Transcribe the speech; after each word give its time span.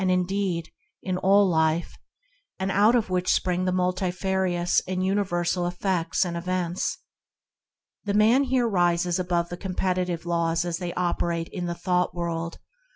indeed. 0.09 0.71
m 1.05 1.19
ail 1.23 1.47
lire, 1.47 1.83
out 2.59 2.95
of 2.95 3.11
which 3.11 3.31
spring 3.31 3.65
multi 3.71 4.09
ranous 4.09 4.81
arm 4.87 4.99
universal 5.01 5.67
e 5.67 5.75
meets 5.79 6.25
ano 6.25 6.39
events. 6.39 6.97
The 8.05 8.13
.v^n 8.13 8.49
mere 8.49 8.65
rises 8.65 9.19
aoove 9.19 9.51
me 9.51 9.57
competitive 9.57 10.25
laws 10.25 10.65
as 10.65 10.79
thev 10.79 10.93
operate 10.97 11.49
in 11.49 11.67
me 11.67 11.73
thcuimt 11.75 12.15
world. 12.15 12.57